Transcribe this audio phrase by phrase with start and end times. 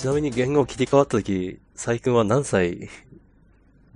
[0.00, 2.88] ちなみに言語切り替わった時、佐伯くんは何歳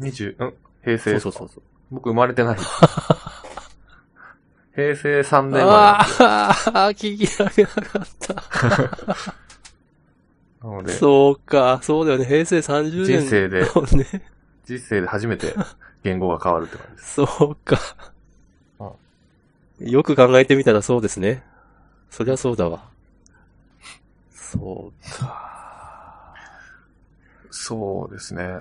[0.00, 0.54] ？20、うん？
[0.84, 1.62] 平成そうそうそう。
[1.90, 2.58] 僕生まれてない。
[4.74, 8.34] 平成3年あ生あ、聞き上げなかった。
[10.68, 12.24] なので、そうか、そうだよね。
[12.24, 13.20] 平成30年。
[13.20, 13.64] 人生で。
[14.64, 15.54] 人生で初めて
[16.04, 17.14] 言語が変わるって感じです。
[17.14, 17.78] そうか
[18.78, 18.90] あ。
[19.80, 21.42] よく考えてみたらそうですね。
[22.10, 22.88] そりゃそうだわ。
[24.32, 25.57] そうか。
[27.50, 28.58] そうですね。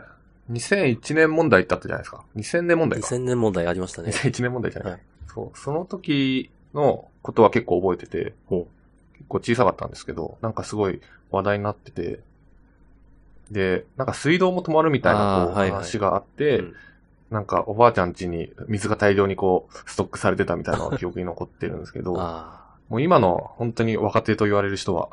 [0.52, 2.24] 2001年問題ってあったじゃないですか。
[2.36, 3.08] 2000年問題か。
[3.08, 4.12] 2000年問題ありましたね。
[4.12, 5.02] 2001年問題じゃない、はい
[5.34, 5.58] そう。
[5.58, 8.68] その時のことは結構覚えてて、ほ
[9.14, 11.02] 結構小さかったんですけど、なんかすごい
[11.32, 12.20] 話題になってて、
[13.52, 16.74] で、なんか水道も止まるみたいなこうあーはいはい話があって、うん
[17.30, 25.10] なんかおばあちゃん家に水が大量にこうストックされてたみたいなのが 記憶に残ってるんですけど、あもう今の本当に若手と言われる人は、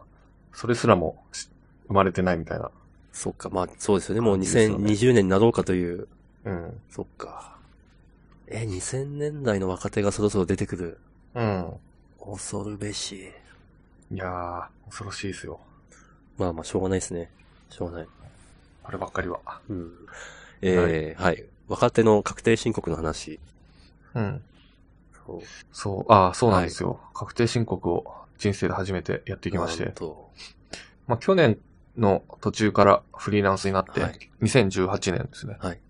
[0.53, 1.49] それすらもし
[1.89, 2.71] 生まれてないみたいな。
[3.15, 3.49] あ、そっか。
[3.51, 4.21] まあ、そうですよね。
[4.21, 6.09] もうですよね2020年になろうかという。
[6.45, 6.81] うん。
[6.91, 7.57] そっか。
[8.49, 10.99] え、2000年代の若手がそろそろ出てくる。
[11.35, 11.73] うん。
[12.33, 13.33] 恐るべし。
[14.11, 15.61] いやー、恐ろしいですよ。
[16.37, 17.31] まあまあ、しょうがないですね。
[17.71, 18.09] しょうがない。
[18.85, 19.41] あればっかりは。
[19.69, 19.93] うん。
[20.61, 21.45] えー、はい。
[21.69, 23.39] 若手の確定申告の話。
[24.15, 24.43] うん。
[25.27, 25.43] そう。
[25.73, 28.05] そう、ああ、そうなんですよ、確定申告を
[28.39, 29.95] 人生で初めてやってきまして。
[31.07, 31.59] まあ、去年
[31.99, 35.57] の途中からフリーランスになって、はい2018年ですね。
[35.61, 35.81] はい。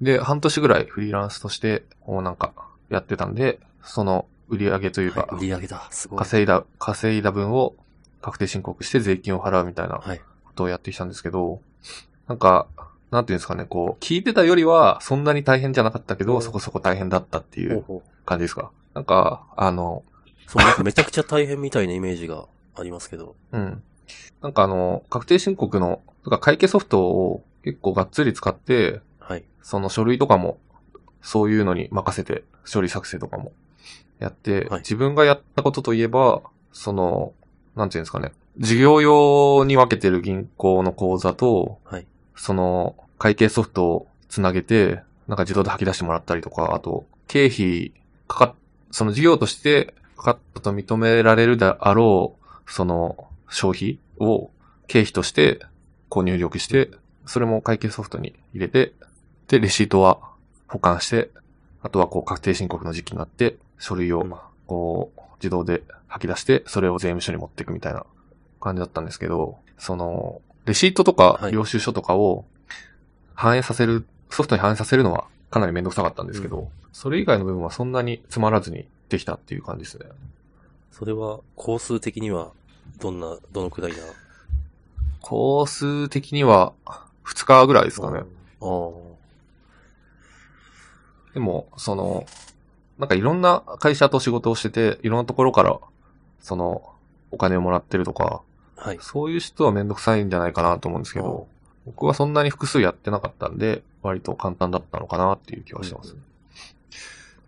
[0.00, 2.52] で、半年ぐらいフリーランスとして、こうなんか、
[2.90, 5.86] やってたんで、その売り上げというか、はい、売り上げだ。
[5.90, 6.18] すごい。
[6.18, 7.74] 稼いだ、稼いだ分を
[8.20, 10.18] 確定申告して税金を払うみたいなはい。
[10.44, 11.60] ことをやってきたんですけど、
[12.28, 12.66] なんか、
[13.10, 17.84] なんていうんですかね、こう、聞いてたよりはそんなに大変じゃなかったけど、うんそこそこ大変だったっていう。
[18.24, 18.70] 感じですか？
[18.94, 20.02] なんか、あの、
[20.46, 23.36] そう、なんかめちゃくちゃ大変みたいなイメージがありますけど。
[23.52, 23.82] うん。
[24.42, 29.44] なんかあの、確定申告の、とか会計ソフトを結構がっつり使って、はい。
[29.62, 30.58] その書類とかも、
[31.20, 33.52] そういうのに任せて、処理作成とかも
[34.18, 36.42] やって、はい自分がやったことといえば、
[36.72, 37.32] その、
[37.76, 42.06] なんていうんですかね、事業用に分けてる銀行の口座と、はい。
[42.34, 47.92] その、会計ソフトをつなげて、なんか自動で吐き出してもらったりとか、あと、経費、
[48.26, 48.54] かかっ、
[48.90, 54.50] その事業としてかかったと認められるであろう、その、消費を
[54.88, 55.60] 経費として、
[56.08, 56.90] こう入力して、
[57.26, 58.92] それも会計ソフトに入れて、
[59.48, 60.18] で、レシートは
[60.66, 61.30] 保管して、
[61.82, 64.34] あとはこう確定申告の時期になって、書類をうん。
[64.66, 68.06] こう自動で吐き出して、それを税務署に持っていくみたいな
[68.60, 71.52] 感じだったんですけど、その、レシートとかはい。
[71.52, 72.44] 領収書とかを
[73.34, 76.68] 反映させる、ソフトに反映させるのはかなりめんどくさかったんですけど、うん。
[76.92, 80.06] それ以外の部分はそんなにつまらずにできたっていう感じですね。
[80.92, 82.52] それは、工数的には、
[82.98, 83.98] どんな、どのくらいな
[85.20, 86.72] コース的には
[87.24, 88.20] 2日ぐらいですかね。
[88.60, 89.12] ああ。
[91.34, 92.26] でも、その、
[92.98, 95.78] なんかいろんな会社と仕事をしてて、いろんなところから、
[96.40, 96.92] その、
[97.30, 98.42] お金をもらってるとか、
[98.76, 98.98] はい。
[99.00, 101.46] そういう人はめんどくさいんじゃないかなと思うんですけど、
[101.86, 106.16] 僕はそんなに複数やってなかったんで、割と簡単だったのかなっていう気はしてます。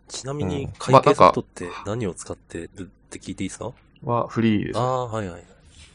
[0.09, 3.72] ちなみにうん、会計ソフトって何を使ってるって聞いていいですか、
[4.04, 4.82] はフリーですあ。
[4.82, 5.42] あ、はいはい。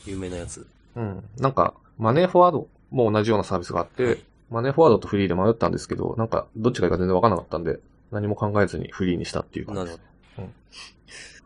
[0.06, 0.66] 有名なやつ。
[0.96, 1.24] うん。
[1.38, 7.80] なんか、マネーフォワードも同じようなサービスがあって、はいマネーフォワードとフリーで迷ったんですけど、なんか、どっちがいいか全然わかんなかったんで、
[8.12, 10.04] 何も考えずにフリーにしたっていう感じですなる
[10.38, 10.42] ほ。
[10.42, 10.50] ど。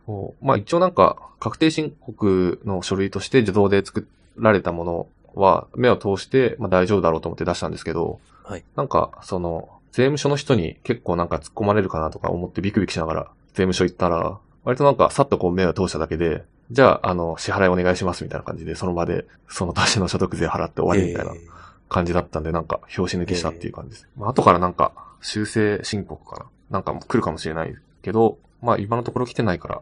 [0.05, 4.07] そうまあ一応なんか、確定申告の書類として自動で作
[4.37, 8.63] られたものは、目を通して、まあ大丈夫だろうと思って出したんですけど、はい。
[8.75, 21.53] なんか、その、税務署の人に結構なんか突っ込まれるかなとか思ってビクビクしながら税務署行ったら、割となんかさっとこう目を通しただけで、じゃあ、あの、支払いお願いしますみたいな感じで、その場で、その年の所得税払って終わりみたいなえー
[21.93, 24.07] 感じだったんで、なんか、拍子抜けしたっていう感じです。
[24.17, 24.91] まあ、後からなんか、
[25.21, 29.81] 修正申告かななんかも来るかもしれないけど、まあ、今のところ来てないから、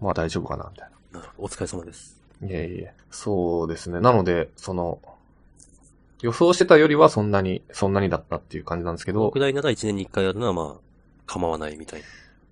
[0.00, 1.44] まあ大丈夫かな、みたいなるほど。
[1.44, 2.18] お疲れ様です。
[2.40, 2.48] な。
[2.48, 2.92] いえいえ。
[3.10, 4.00] そうですね。
[4.00, 4.98] なので、その、
[6.20, 10.80] 予想してたよりはそんなに、そんなにだったっていう感じなんですけどこのく、らいなら1年に1回やるのはまあ、
[11.26, 12.02] 構わないみたい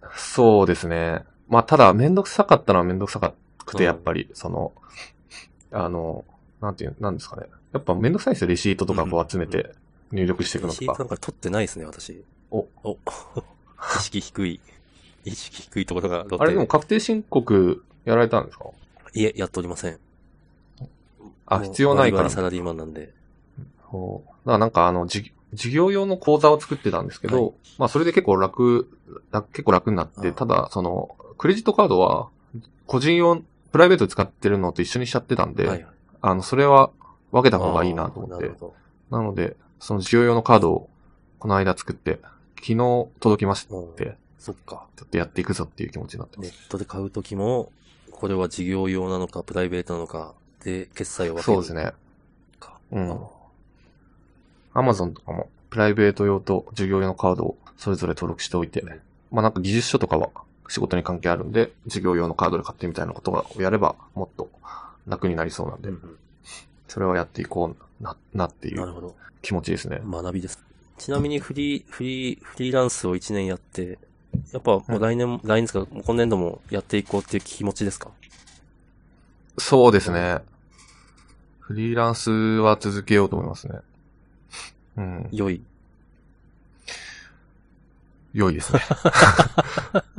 [0.00, 0.08] な。
[0.14, 1.24] そうですね。
[1.48, 3.20] まあ、ただ、めんどくさかったのはめんどくさ
[3.64, 4.72] くて、うんやっぱり、その、
[5.72, 6.24] あの、
[6.60, 7.46] なんていう、なんですかね。
[7.72, 9.74] やっぱめんどくさいですよ、レシートとかこう集めて
[10.10, 11.04] 入力していくのとかレシートな。
[11.04, 12.24] んか取ってないですね、私。
[12.50, 12.66] お。
[12.82, 12.96] お。
[13.98, 14.60] 意識低い。
[15.24, 16.24] 意識低いところが。
[16.38, 18.64] あれでも確定申告やられたんですか？
[19.14, 19.98] いえ、やっておりません。
[21.46, 22.30] あ、必要ないから。
[22.30, 23.12] サラリーマンなんで。
[23.90, 28.90] そうだからなんかあの、じ事業用の口座を作ってたんですけど、はいまあそれで結構楽、
[29.30, 32.28] 楽結構楽になって、ただその、クレジットカードは、
[32.86, 35.92] 個人用、プライベートで使ってるのと一緒にしちゃってたんで、はいはい。
[36.20, 36.90] あの、それは
[37.30, 38.48] 分けた方がいいなと思って
[39.10, 40.90] ななので、その事業用のカードを
[41.38, 42.18] この間作って、
[42.56, 44.86] 昨日届きまして、そっか。
[44.96, 46.46] ちょっとやっていくぞっていう気持ちになってます。
[46.46, 47.70] ネットで買うときも、
[48.10, 51.92] これは事業用なのか、プライベートなのか、で、決済を分けるそうですね。
[52.58, 52.80] か。
[52.90, 53.18] うん
[54.74, 58.84] アマゾンとかも、プライベート用と事業用のカードをそれぞれ登録しておいて、
[59.30, 60.30] まあなんか技術書とかは
[60.68, 64.50] 仕事に関係あるんで、事業用のカードで買ってみたいなことをやれば、もっと
[65.06, 66.18] 楽になりそうなんでう、ん
[66.88, 69.12] それはやっていこうな、なっていう。
[69.42, 70.00] 気持ちですね。
[70.08, 70.58] 学びです。
[70.98, 73.98] ちなみにフリー、フリー、フリーランスを1年やって、
[74.52, 78.10] やっぱもう来年も、来年ですか、今年度もやっていこうっていう気持ちですか？
[79.58, 80.38] そうですね。
[81.60, 83.78] フリーランスは続けようと思いますね。
[84.96, 85.28] うん。
[85.32, 85.60] 良い。
[88.34, 88.80] 良いですね。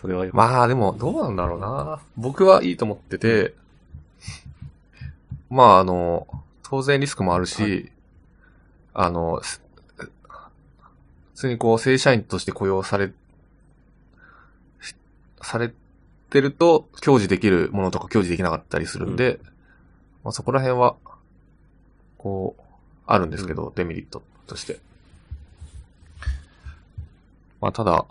[0.00, 2.00] それはよまあでも、どうなんだろうな。
[2.16, 3.54] 僕はいいと思ってて、
[5.50, 6.26] まああの、
[6.62, 7.92] 当然リスクもあるし、
[8.94, 9.62] はあの、す
[9.96, 13.12] 普通にこう正社員として雇用され、
[14.80, 14.94] し
[15.42, 15.70] され
[16.30, 19.38] てると、享受できるものとか享受できなかったりするんで、
[20.24, 20.96] まあそこら辺は、
[22.16, 22.62] こう、
[23.06, 24.78] あるんですけど、デメリットとして。
[27.60, 28.06] まあただ、や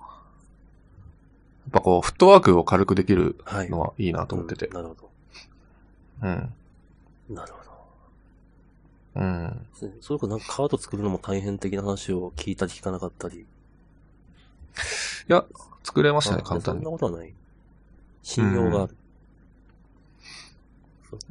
[1.67, 3.69] っぱこう、フットワークを軽くできるはい。
[3.69, 4.73] のはいいなと思っててうん。
[4.73, 5.07] なるほ
[6.21, 6.53] うん。
[7.29, 7.35] ど。
[7.35, 7.69] なるほど。
[9.15, 9.65] うん。
[10.01, 13.39] それこそなんかカード作るのも大変的な話を聞いたり聞かなかったり。
[13.41, 13.45] い
[15.27, 15.45] や、
[15.83, 16.83] 作れましたね、簡単に。
[16.83, 17.33] なことはない。
[18.23, 18.95] 信用がある。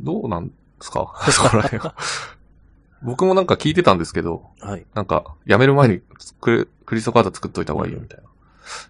[0.00, 1.14] どうなんですか？
[1.30, 1.94] そこら辺は。
[3.02, 4.84] 僕もなんか聞いてたんですけど、はい。
[4.94, 6.00] なんか、辞める前に
[6.40, 8.24] クレクリストカード作っといた方がいいよ、みたいな。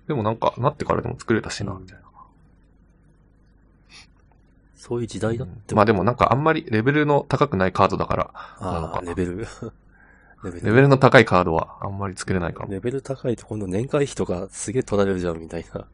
[0.07, 2.09] でもなんか、なってからでも作れたしな、うんみたいな。
[4.75, 5.75] そういう時代だって。
[5.75, 8.25] まあでもなんかあんまりレベルの高くないカードだから、
[8.61, 9.47] なのかああ、レベル。
[10.45, 12.73] レベレベルの高いカードはあんまり作れないかも。
[12.73, 15.85] レベル高いと今度年会費とかすげえ取られるじゃんみたいな。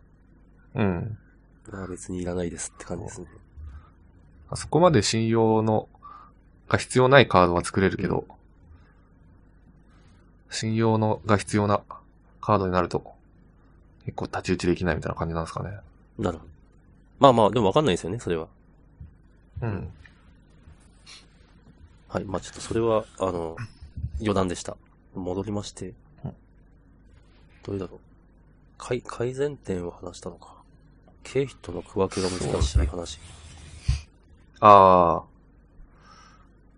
[0.74, 1.18] うん。
[1.72, 3.26] まあ別にいらないですって感じですね。
[4.54, 5.88] そこまで信用の、
[6.68, 8.26] が必要ないカードは作れるけど、
[10.50, 11.82] 信用のが必要な
[12.40, 13.13] カードになると、
[14.04, 15.70] 結構太刀打ちできないみたいな感じなんですかね。
[16.18, 16.50] なるほど。
[17.18, 18.48] まあまあ、でもわかんないですよね、それは。
[19.62, 19.88] うん。
[22.08, 22.24] はい。
[22.24, 23.56] まあちょっとそれは、あの、
[24.20, 24.76] 余談でした。
[25.14, 26.34] 戻りましてうん。
[27.64, 27.98] どれだろう。
[28.78, 30.54] 改、改善点を話したのか。
[31.22, 33.18] 経費との区分けが難しい話。
[34.60, 35.24] ああ。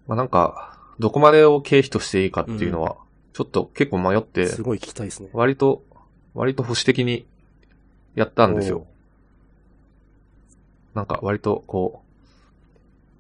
[0.06, 2.96] まあなんか、どこまでを経費としていいかっていうのは、
[3.32, 5.28] ちょっと結構迷って、すごい聞きたいですね。
[5.32, 5.82] 割と、
[6.36, 7.26] 割と保守的に
[8.14, 8.86] やったんですよ。
[10.94, 12.02] なんか割とこ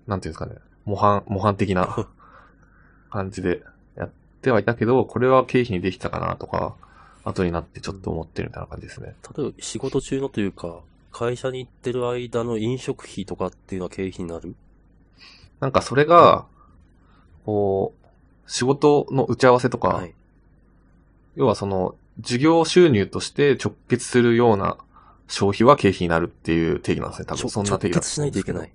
[0.06, 2.06] う、なんていうんですかね、模範、模範的な
[3.10, 3.62] 感じで
[3.96, 4.10] やっ
[4.42, 6.76] てはいたけど、これは経費にできたかなとか、
[7.24, 9.14] 後になってちょっと思ってるみたいな感じですね。
[9.36, 10.80] 例えば仕事中のというか、
[11.10, 14.54] 会社に行ってる間の飲食費とかっていうのは経費になる？
[15.60, 16.46] なんかそれが、
[17.46, 17.94] こ
[18.46, 20.14] う、仕事の打ち合わせとか、はい。
[21.34, 24.76] 要はその、事業収入として直結するような
[25.28, 27.26] 消費は経費になるっていう定義なんですね。
[27.26, 28.72] 多分そんな定義だ直結しないといけない。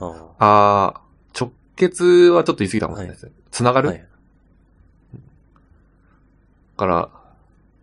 [0.00, 0.06] あ
[0.38, 1.00] ああ、
[1.38, 3.32] 直結はちょっと言い過ぎたかもしれないですね。
[3.50, 3.82] つながあ。
[3.82, 4.04] る、はい。
[6.76, 7.08] から、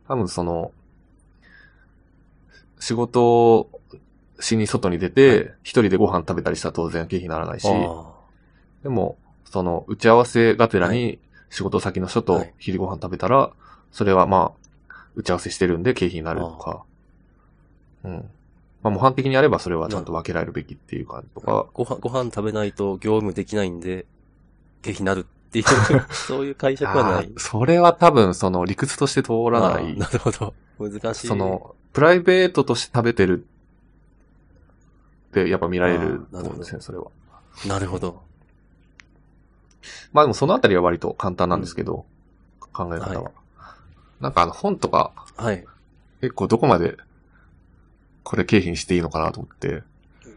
[0.07, 0.71] 多分その、
[2.79, 3.69] 仕事を
[4.39, 8.11] しに外に出て、一人でご飯食べたりしたら当然経費にならないし、あ
[8.83, 13.51] でも、その、打ち合わせがてらに仕事先の人とはい昼ご飯食べたら、
[13.91, 14.60] それはまあ、
[15.15, 16.83] 打ち合わせしてるんで経費になるとか、
[18.03, 18.29] うん。
[18.83, 24.05] まあ模範的にやればそれはちゃんと分けられるべきっていう感じとあか、ご飯、ご飯食べないと業務できないんで、
[24.81, 25.65] 経費になるっていう、
[26.11, 27.31] そういう解釈はない。
[27.37, 29.97] それは多分その理屈として通らなあいー。
[29.97, 30.53] なるほど。
[30.79, 31.27] 難しい。
[31.27, 33.45] その、プライベートとして食べてる
[35.29, 37.07] ってやっぱ見られると思うんですね、それは。
[37.67, 38.21] なるほど。
[40.13, 42.05] まあでもそのあたりは割と簡単なんですけど、
[42.73, 43.23] 考え方は。
[43.23, 43.31] は
[44.21, 45.65] なんかあの本とかはい。
[46.21, 46.97] 結構どこまで
[48.23, 49.83] これ経費にしていいのかなと思って、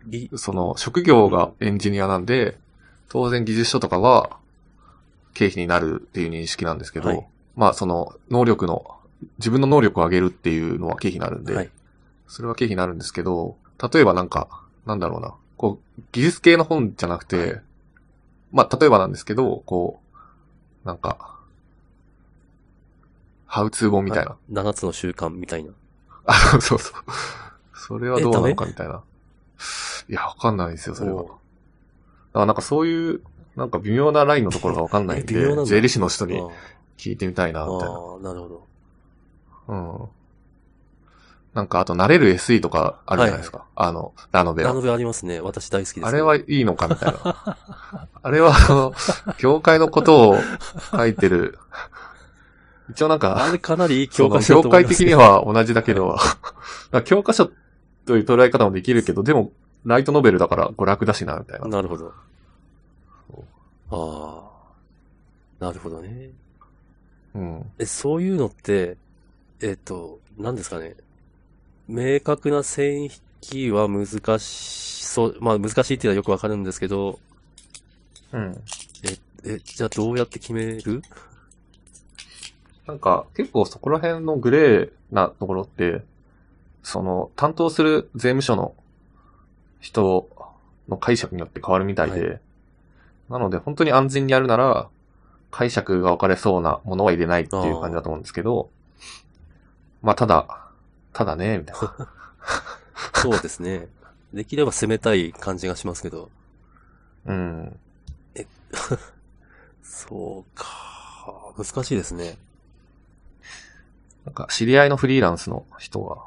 [0.06, 2.58] ぎその職業がエンジニアなんで、
[3.08, 4.38] 当然技術書とかは
[5.34, 7.26] 経費になるっていう認識なんですけど、はい
[7.56, 8.96] まあその能力の、
[9.38, 11.70] 自分の能力を上げるっていうのは経費になるんで、はい。
[12.26, 13.56] それは経費になるんですけど、
[13.92, 14.48] 例えばなんか、
[14.86, 17.60] なんだろうな、こう、技術系の本じゃなくて、
[18.52, 20.00] まあ例えばなんですけど、こ
[20.84, 21.33] う、なんか、
[23.54, 24.36] ハウツー本みたいな。
[24.50, 25.70] 7つの習慣みたいな。
[26.26, 26.92] あ、そうそう。
[27.72, 29.00] それはどうなのかみたいな。
[30.08, 31.24] いや、わかんないですよ、それはお。
[31.26, 31.38] か
[32.32, 33.20] らなんかそういう、
[33.54, 36.42] なんか微妙なラインのところがわかんないんで、税理士の人あに
[36.98, 37.94] 聞いてみたいな、みたいな。
[37.94, 38.66] あー、なるほど。
[39.68, 40.08] うん。
[41.54, 43.66] なんか、あと、慣れる SE とかあるじゃないですか。
[43.76, 44.82] あの、ラノベはラノ。
[44.82, 45.40] ベありますね。
[45.40, 46.06] 私大好きです、ね。
[46.08, 47.56] あれはいいのかみたいな。
[48.20, 48.92] あれは、あの、
[49.38, 50.38] 業界のことを
[50.90, 51.56] 書いてる。
[52.90, 56.16] 一応なんあか、れかなり教科書だ業界的には同じだけど、
[56.90, 57.50] まあ 教科書
[58.06, 59.52] という捉え方もできるけど、でも、
[59.84, 61.68] ライトノベルだから娯楽だしな、みたいな。
[61.68, 62.12] なるほど。
[63.90, 64.50] あ
[65.60, 65.64] あ。
[65.64, 66.30] なるほどね。
[67.34, 67.72] うん。
[67.78, 68.96] え、そういうのって、
[69.60, 70.94] えっ、と、何ですかね。
[71.88, 73.10] 明確な線引
[73.40, 74.06] きは難
[74.38, 77.18] しそう、まあ難しいっていうのはよくわかるんですけど、
[78.32, 78.60] うん。
[79.44, 81.02] え、じゃあどうやって決める？
[82.86, 86.02] なんか、結構そこら辺のグレーなところって、
[86.82, 88.74] その、担当する税務署の
[89.80, 90.28] 人
[90.88, 92.38] の解釈によって変わるみたいで、は
[93.30, 94.88] なので本当に安全にやるなら、
[95.50, 98.70] 解釈が分かれそうなものは入れないっていう感じだと思うんですけど、
[100.02, 100.68] まあただ、
[101.12, 102.08] ただね、みたいな。
[103.14, 103.88] そうですね。
[104.34, 106.28] できれば攻めたい感じがしますけど。
[107.24, 107.78] うん。
[109.82, 111.54] そうか。
[111.56, 112.36] 難しいですね。
[114.24, 116.18] なんか、知り合いのフリーランスの人が、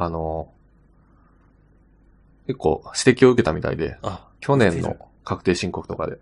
[0.00, 0.48] あの、
[2.46, 6.18] 結構指摘を受けたみたいで、あ、去年の確定申告とかで。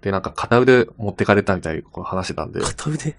[0.00, 3.16] で、なんか片腕持ってかれたみたいに話してたんで、い片腕？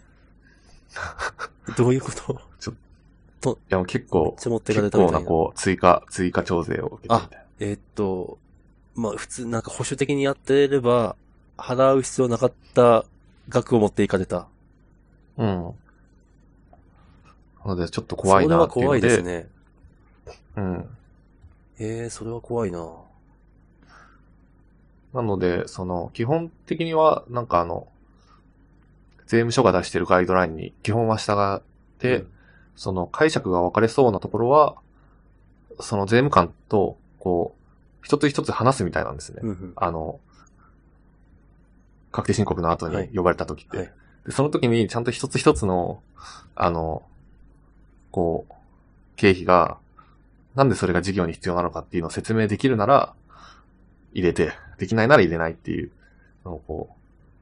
[1.78, 2.42] どういうこと？
[3.70, 5.18] やもう結構、ちょ持ってかれ結たみたいな。
[5.20, 7.44] 構なこう、追加、追加徴税を受けてみたいな。
[7.60, 8.38] えーっと、
[8.96, 11.16] まあ普通なんか保守的にやってれば、
[11.58, 13.06] 払う必要なかった
[13.48, 14.48] 額を持っていかれた。
[15.38, 15.72] うん。
[17.68, 18.98] なので、ちょっと怖いそれはなっていうので。
[18.98, 19.50] 怖いですね。
[20.56, 20.90] うん。
[21.80, 22.90] ええそれは怖いな。
[25.14, 27.90] なので、その、基本的には、なんかあの、
[29.26, 31.62] 税務署が出してるガイドラインに基本は従っ
[32.00, 32.32] て、うん
[32.78, 34.76] その解釈が分かれそうなところは、
[35.80, 39.40] その税務官と、こう、一つ一つ話すみたいなんですね。
[39.42, 40.20] うんうんあの、
[42.12, 43.78] 確定申告の後はいに呼ばれた時って。
[43.78, 43.92] はい
[44.28, 46.04] でその時にちゃんと一つ一つの、
[46.54, 47.02] あの、
[48.12, 48.54] こう、
[49.16, 49.78] 経費が、
[50.56, 53.14] なんでそれが事業に必要なのかっていうのを説明できるなら、
[54.14, 55.92] 入れて、できないなら入れないっていう
[56.46, 56.90] のをこ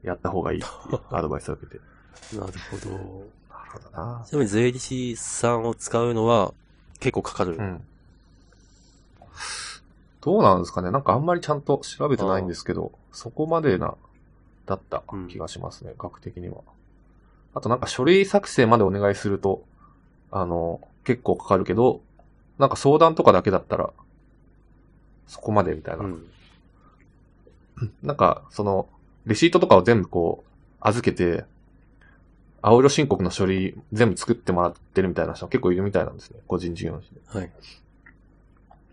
[0.04, 0.62] う、やった方がいい
[1.12, 1.82] アドバイスを受けて。
[2.38, 2.90] なるほど。
[2.92, 6.54] なるほどなちなみに税理士さんを使うのは
[7.00, 7.56] 結構かかる？
[7.58, 7.82] うん。
[10.22, 13.96] どうなんですかねなんかあんまりちゃんと調べてないんですけど、そこまでな、
[14.66, 16.58] だった気がしますね、額的には。
[17.54, 19.64] あとなんか書類作成までお願いすると、
[20.32, 22.02] あの、結構かかるけど、
[22.58, 23.92] なんか相談とかだけだったら、
[25.28, 26.04] そこまでみたいな。
[26.06, 26.26] うん。
[28.04, 28.88] なんか、その、
[29.26, 30.52] レシートとかを全部こう、
[30.82, 31.46] 預けて、
[32.62, 36.40] 青色申告の書類全部作ってもらってるみたいな人結構いるみたいなんですね。
[36.48, 37.22] 個人事業主で。
[37.40, 37.52] はい。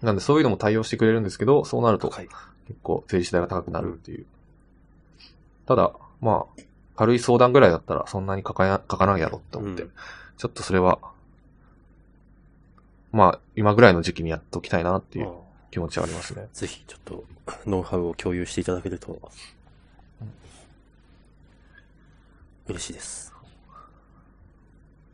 [0.03, 2.11] なんでそういうのも対応してくれるんですけど、そうなると。
[2.11, 2.29] 結
[2.83, 4.27] 構税理士代が高くなるっていう。
[5.67, 6.62] ただ、まあ、
[6.97, 9.93] 軽い相談ぐらいだったらそんなにかかやかからんやろって思って、うん
[10.39, 10.99] ちょっとそれは、
[13.12, 15.33] まあ、今ぐらいの時期にやっときたいなっていう
[15.71, 16.49] 気持ちはありますね。
[16.52, 17.25] ぜひちょっと
[17.66, 19.21] ノウハウを共有していただけると
[22.66, 23.33] 嬉しいです。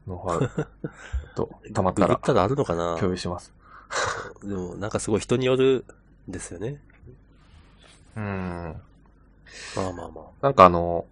[0.07, 0.50] ノウハウ
[1.35, 2.97] と、たまったらあるのかな？
[2.99, 3.52] 共有します。
[4.43, 5.85] でもなんかすごい人による
[6.28, 6.81] んですよね。
[8.17, 8.81] うん。
[9.76, 10.25] まあまあまあ。
[10.43, 11.07] なんかあの、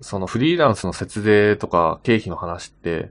[0.00, 3.10] そのフリーランスの節税とか経費の話って、はい。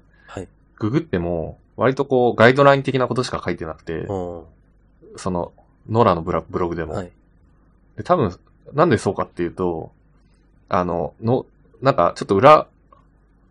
[0.78, 4.46] ググっても、割とこう、ガイドライン的なことしか書いてなくて、う
[5.18, 5.54] その、
[5.90, 6.88] ノラのブラブログでん。
[6.88, 6.94] も。
[6.94, 7.12] はい。
[7.98, 8.38] で、多分、
[8.74, 9.92] なんでそうかっていうと、
[10.70, 11.46] あの、の、
[11.82, 12.68] なんか、ちょっと裏、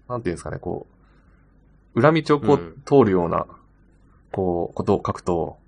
[0.08, 0.86] なんていうんですかね、こ
[1.94, 3.46] う、裏道をこう、うん通るような、
[4.30, 5.58] こう、ことを書くと、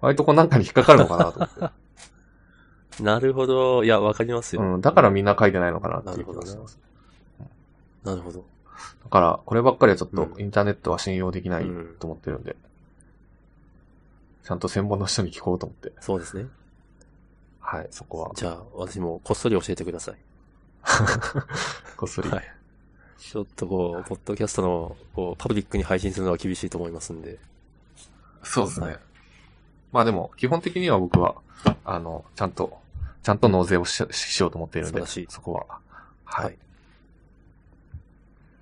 [0.00, 1.70] 割とこうなんかに引っかかるのかなと思っ
[2.98, 3.02] て。
[3.02, 3.84] なるほど。
[3.84, 4.62] いや、わかりますよ。
[4.62, 6.78] うん、だからみんな書いてないのかなっていう気がします。
[8.04, 8.44] なるほど。
[9.04, 12.56] だから、こればっかりはちょっとうんインターネットは信用できないうんと思ってるんで、
[14.44, 15.92] ちゃんと専門の人に聞こうと思って。
[16.00, 16.46] そうですね。
[17.60, 18.30] はい、そこは。
[18.34, 20.16] じゃあ、私もこっそり教えてください。
[21.96, 22.28] こっそり。
[22.28, 22.54] はい
[23.18, 27.36] ちょっとこう、ポッドキャストの、こう、パブリックに配信するのは厳しいと思いますんで。
[28.44, 28.86] そうですね。
[28.86, 28.98] はい
[29.92, 31.36] まあでも、基本的には僕は、
[31.84, 32.78] あの、ちゃんと、
[33.22, 35.80] ちゃんと納税をししようと思っているので、そこは、
[36.24, 36.58] はい、はい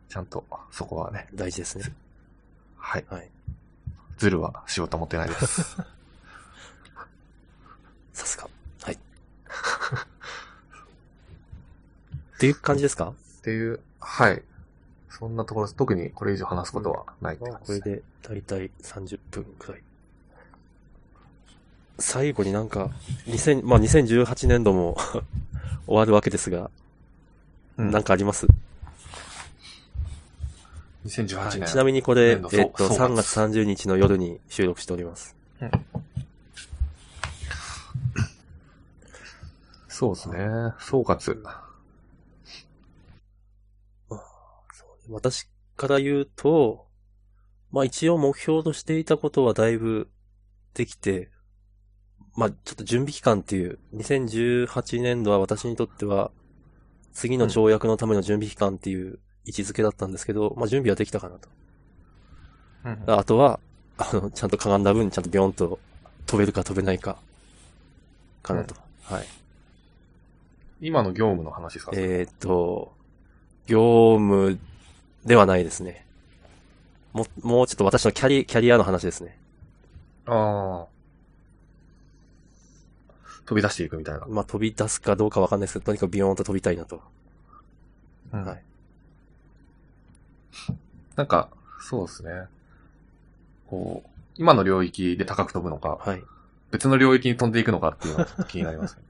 [0.08, 1.26] ちゃんと、そこはね。
[1.34, 1.92] 大事ですね。
[2.76, 3.04] はい。
[3.08, 3.28] はい。
[4.18, 5.76] ズルは仕事持ってないです。
[8.14, 8.48] さすが。
[8.82, 8.94] はい。
[8.94, 8.98] っ
[12.38, 13.08] ていう感じですか？
[13.08, 14.42] っていう、はい。
[15.10, 15.76] そんなところです。
[15.76, 19.82] 特にこれ以上話すことはないって感じです、ね、これで大体30分くらい。
[21.98, 22.90] 最後になんか、
[23.26, 24.98] 2000、まあ、2018年度も
[25.86, 26.70] 終わるわけですが、
[27.78, 28.46] うん、なんかあります？
[31.06, 31.60] 2018年。
[31.60, 35.36] はいちなみにこれ、えっ年と、度総総括3月30日の夜に収録しております。
[39.88, 40.38] そうですね。
[40.78, 41.42] 総括。
[45.08, 46.86] 私から言うと、
[47.70, 50.10] まあ一応目標としていたことはだいぶ
[50.74, 51.30] できて、
[52.34, 56.30] まあちょっと準備期間っていう、2018年度は私にとっては、
[57.12, 61.48] 次の跳躍のための準備期間っていう位置づけだったんですけど、まあ準備はできたかなと。
[62.84, 63.58] うんあとは、
[63.98, 65.78] あの、ちゃんとかがんだ分、ちゃんとビヨンと
[66.26, 67.16] 飛べるか飛べないか、
[68.42, 68.74] かなと。
[69.04, 69.26] はい。
[70.80, 71.92] 今の業務の話ですか？
[71.94, 72.92] えーっと、
[73.66, 74.58] 業務
[75.24, 76.04] ではないですね。
[77.12, 79.38] も、もうちょっと私のキャリ、キャリアの話ですね。
[80.26, 80.86] ああ。
[83.46, 84.26] 飛び出していくみたいな。
[84.28, 87.00] まあ、飛び出すかどうかわかんないですけど、とにかくビヨーンと飛びたいなと。
[88.32, 88.62] うんはい。
[91.16, 91.48] なんか、
[91.80, 92.46] そうですね。
[93.68, 96.22] こう、今の領域で高く飛ぶのか、はい。
[96.70, 99.02] 別の領域に飛んでいくのかっていうのがちょっと気になりますね。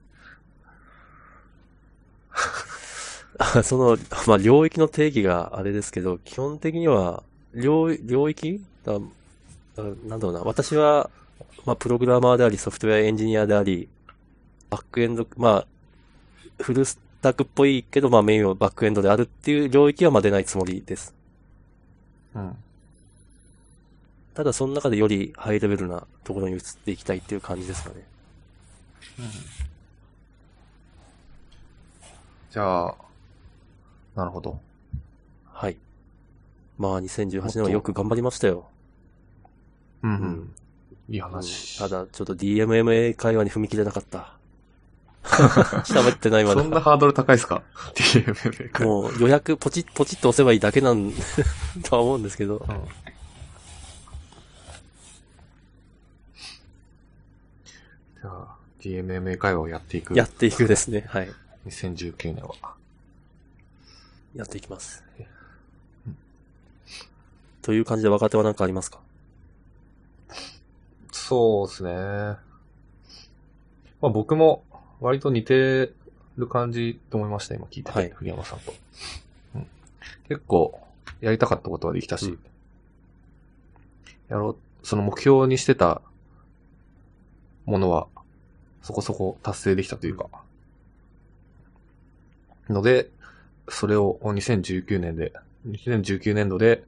[3.39, 8.61] あ その、まあ、領域の定義があれですけど、基本的には、領、領域？
[8.83, 8.99] だだ
[10.07, 10.41] なんだろうな。
[10.41, 11.09] 私は、
[11.65, 13.89] まあ、プログラマーであり、ソフトウェアエンジニアであり、
[14.69, 15.67] バックエンド、まあ、
[16.63, 21.16] フルスタックっぽいけど、まあ、メインはバックエンドであるっていう領域はまあ出ないつもりです。
[22.37, 22.55] うん。
[24.35, 27.95] ただ、その中でよりハイレベルなところに移っていきたいっていう感じですかね。
[32.51, 32.95] じゃあ、
[34.15, 34.59] なるほど。
[35.45, 35.77] はい。
[36.77, 38.69] まあ、2018年はよく頑張りましたよ。
[40.03, 40.55] うん、ううんん。
[41.09, 41.79] いい話。
[41.79, 44.36] ただ、ちょっと DMMA 会話に踏み切れなかった。
[45.85, 46.61] 喋ってないまだ。
[46.61, 47.61] そんなハードル高いですか
[47.95, 48.83] ?DMM か。
[48.83, 51.11] もう予約ポチッ、ポチッと押せばいいだけなん、
[51.83, 52.57] とは思うんですけど。
[52.57, 52.87] うん
[58.21, 60.15] じゃあ、DMMA 会話をやっていく。
[60.15, 61.05] やっていくですね。
[61.07, 61.31] はい。
[61.67, 62.55] 2019年は。
[64.35, 65.03] やっていきます。
[67.61, 68.99] という感じで若手は何かありますか？
[71.11, 71.91] そうですね。
[71.91, 72.37] ま
[74.03, 74.63] あ僕も
[74.99, 75.91] 割と似て
[76.37, 78.73] る感じと思いました、今聞いてて、はい栗山さんと、
[79.55, 79.67] うん。
[80.27, 80.79] 結構
[81.21, 82.39] やりたかったことはできたし、うん
[84.29, 86.01] やろう、その目標にしてた
[87.65, 88.07] ものは
[88.81, 90.27] そこそこ達成できたというか、
[92.69, 93.09] ので、
[93.69, 95.33] それを2019年で、
[95.67, 96.83] 2019年度で、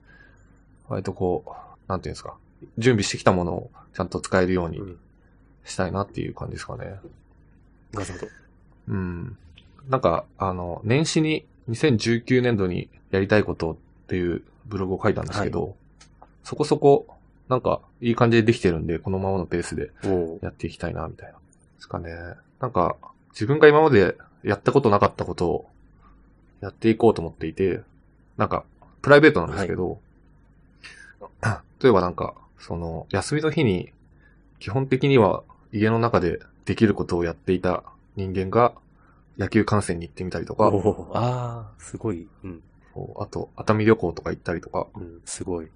[0.88, 1.52] 割とこう、
[1.88, 2.36] なんていうんですか、
[2.78, 5.00] 準備してきたものをちゃんと使えるようにうん。
[5.66, 7.00] したいなっていう感じですかね。
[7.94, 8.28] なるほど。
[8.90, 9.38] うん。
[9.90, 13.76] なんか、あの、年始に2019年度にやりたいことっ
[14.08, 15.76] ていうブログを書いたんですけど、
[16.44, 17.08] そこそこ、
[17.48, 19.92] なんか、いい感じでできてるんで、このままのペースで
[20.42, 21.34] やっていきたいな、みたいな。
[21.34, 21.38] で
[21.80, 22.12] すかね。
[22.60, 22.96] なんか、
[23.32, 25.70] 自分が今までやったことなかったことを
[26.62, 27.82] やっていこうと思っていて、
[28.38, 28.64] なんか、
[29.02, 30.00] プライベートなんですけど、
[31.82, 33.92] 例えばなんか、その、休みの日に、
[34.60, 37.84] 基本的には家の中でできることをやっていた
[38.16, 38.74] 人間が、
[39.38, 40.72] 野球観戦に行ってみたりとか、
[41.14, 42.28] ああ、すごい。
[42.44, 42.62] うん。
[43.18, 45.68] あと、熱海旅行とか行ったりとか、うん、すごい。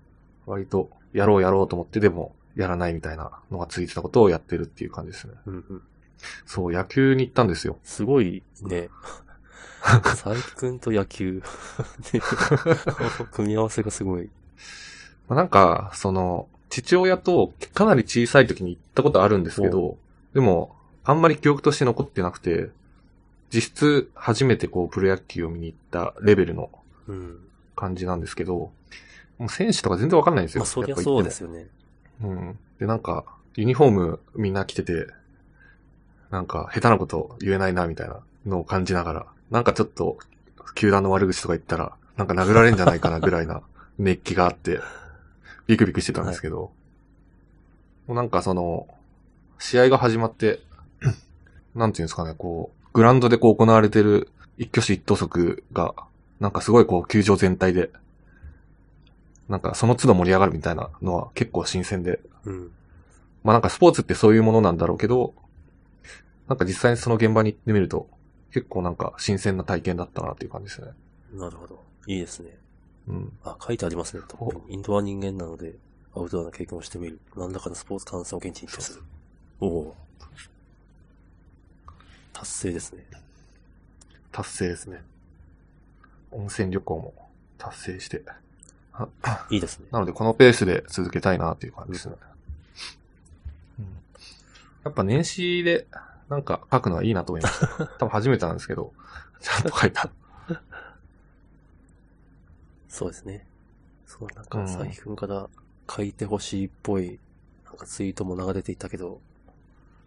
[0.45, 5.33] 割と、やろうやろうと思ってでも、やらないみたいなのがついてたことをやってるっていう感じですね。
[5.45, 5.81] うんうん。
[6.45, 7.77] そう、野球に行ったんですよ。
[7.83, 8.89] すごいね。
[9.83, 11.41] 佐伯くんと野球。
[13.31, 14.29] 組み合わせがすごい。
[15.27, 16.47] まあ、なんか、その、
[16.81, 19.97] 父親とかなり小さい時に行ったことあるんですけど、
[20.33, 22.69] でも、あんまり記憶として残ってなくて、
[23.53, 26.71] 実質初めてこう、プロ野球を見に行ったレベルの
[27.07, 27.37] うん。
[27.75, 28.71] 感じなんですけど、
[29.37, 30.61] もう選手とか全然わかんないんですよ。
[30.61, 31.67] まあ、そりゃやっぱ行ってもそうですよね。
[32.23, 32.59] うん。
[32.79, 35.07] で、なんか、ユニフォームみんな着てて、
[36.31, 40.17] なんか、下手なこと言えないな、みたいなのを感じながら、なんかちょっと、
[40.75, 43.61] 球団の悪口とか言ったら、なんか殴られんじゃないかな、ぐらいな
[43.99, 44.79] 熱気があって、
[45.67, 46.71] ビクビクしてたんですけど、
[48.07, 48.87] もうなんかその、
[49.59, 50.59] 試合が始まって、
[51.75, 55.95] なんていうんですかね、こう、グラウンドでこう行われてる一挙手一投足が、
[56.39, 57.89] なんかすごいこう、球場全体で、
[59.49, 62.71] なんかその都度盛り上がるみたいなのは結構新鮮で、うん。
[63.43, 65.33] まあなんかスポーツってそういうものなんだろうけど、
[66.47, 68.07] なんか実際にその現場に行ってみると、
[68.51, 70.91] 結構なんか新鮮な体験だったなっていう感じですね。
[71.33, 71.83] なるほど。
[72.07, 72.57] いいですね。
[73.07, 73.37] うん。
[73.43, 74.23] あ、書いてありますね。
[74.69, 75.75] インドア人間なので、
[76.15, 77.19] アウトドアな経験をしてみる。
[77.35, 79.03] 何らかのスポーツ観戦を現地に行ってする。
[79.59, 79.95] おお。
[82.33, 83.05] 達成ですね。
[84.31, 85.01] 達成ですね。
[86.31, 87.13] 温泉旅行も
[87.57, 88.23] 達成して。
[89.49, 89.87] いいですね。
[89.91, 92.15] なのでこのペースで続けたいなっていう感じですね。
[93.79, 93.85] うん、
[94.83, 95.87] やっぱ年始で
[96.29, 97.67] なんか書くのはいいなと思いました。
[97.99, 98.93] 多分初めてなんですけど、
[99.41, 100.09] ちゃんと書いた。
[102.93, 103.43] そうですね。
[104.05, 105.49] そう、なんか、佐伯くんから
[105.89, 107.19] 書いてほしいっぽい、
[107.65, 109.19] なんかツイートも流れていたけど、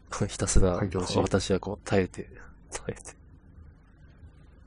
[0.28, 0.80] ひたすら
[1.16, 2.30] 私はこう耐えて、
[2.70, 3.16] 耐えて。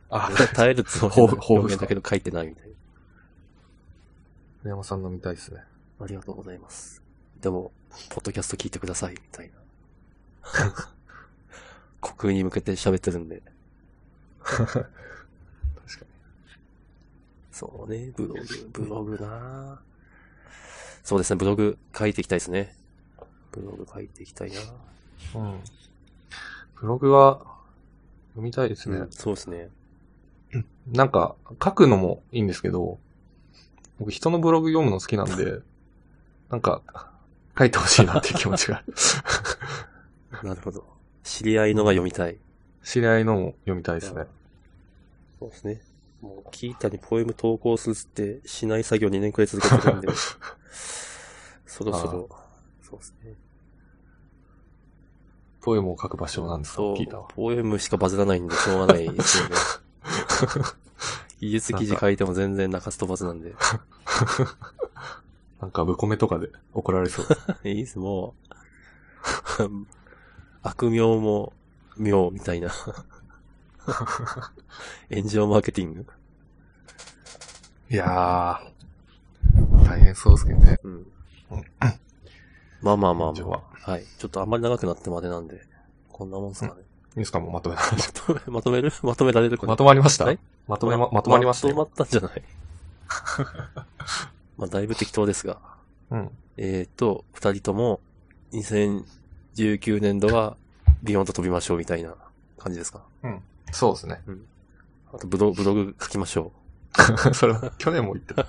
[0.09, 2.69] あ、 耐えるつもりのだけど書いてないみたいな。
[4.65, 5.63] 宮山さんの見たいですね。
[6.01, 7.01] ありがとうございます。
[7.39, 7.71] でも、
[8.09, 10.91] ポッドキャスト聞いてください、みたいな。
[12.17, 13.41] 国に向けて喋ってるんで。
[17.59, 18.41] そうね、ブログ、
[18.71, 19.81] ブログな
[21.03, 22.73] そうですね、ブログ書いていきたいですね。
[23.51, 24.61] ブログ書いていきたいな
[25.35, 25.59] うん。
[26.75, 27.39] ブログは
[28.29, 28.99] 読みたいですね。
[28.99, 29.67] うんそうですね。
[30.87, 32.97] なんか、書くのもいいんですけど、
[33.99, 35.59] 僕人のブログ読むの好きなんで、
[36.49, 37.11] なんか、
[37.57, 38.85] 書いてほしいなっていう気持ちが。
[40.43, 40.87] なるほど。
[41.25, 42.37] 知り合いのが読みたい。
[42.85, 44.27] 知り合いのも読みたいですね。
[45.39, 45.88] そうですね。
[46.21, 50.07] もう、キータにポエム投稿するって、しない作業2年くらい続けてるんで、
[51.65, 52.29] そろそろ、
[52.81, 53.35] そうですね。
[55.61, 56.81] ポエムを書く場所なんですか？
[56.81, 59.55] 聞いたわ。、ポエムしかバズらないんでしょうがないですよね。
[61.39, 63.53] 技術記事書いても全然中津飛ばずなんで。
[65.61, 67.27] なんか、ブコメとかで怒られそう。
[67.67, 68.33] いいです、も
[69.59, 69.63] う。
[70.63, 71.53] 悪名も
[71.97, 72.69] 妙みたいな。
[75.13, 76.05] 炎上マーケティング？
[77.89, 80.79] いやー、大変そうですけどね。
[80.83, 81.07] うん。
[82.81, 83.91] まあまあまあまあ。
[83.91, 84.05] はい。
[84.17, 85.61] ちょっとあんまり長くなってまでなんで、
[86.09, 86.81] こんなもんすかね。
[86.81, 87.81] いいですかもうまとめま
[88.13, 88.91] とめ、 まとめる？
[89.01, 90.25] まとめられるまとまりました？
[90.25, 91.75] はいまとめま、まとまりましたよ。
[91.75, 92.43] まとまったんじゃない？
[94.57, 95.59] まあ、だいぶ適当ですが。
[96.11, 96.29] うん。
[96.57, 97.99] えっ、と、二人とも、
[98.51, 100.57] 2019年度は、
[101.01, 102.13] ビヨンと飛びましょうみたいな
[102.57, 103.01] 感じですか？
[103.71, 104.21] そうですね。
[105.13, 106.51] あとブロ、ブログ書きましょ
[107.33, 108.43] それは、去年も言ってた。
[108.43, 108.47] う。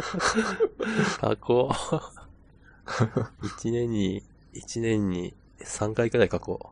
[1.20, 3.46] 書こう。
[3.46, 6.70] 一年に、一年に3回くらい書こ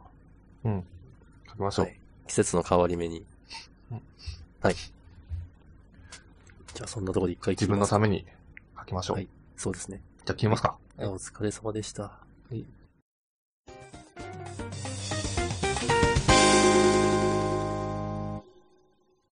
[0.65, 0.85] うん。
[1.49, 1.83] 書きましう。
[1.83, 1.87] ょう。
[1.89, 2.01] はい。
[2.27, 3.25] 季節の変わり目に
[3.91, 4.03] うん。
[4.61, 4.75] はい。
[4.75, 8.27] じゃあそんなところで一回切自分のために
[8.79, 9.17] 書きましょう。
[9.17, 10.01] はいそうですね。
[10.25, 10.77] じゃあ切りますか。
[10.99, 12.03] お疲れ様でした。
[12.05, 12.21] は
[12.53, 12.65] い